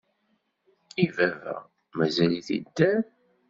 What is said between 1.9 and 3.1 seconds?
Mazal-it idder?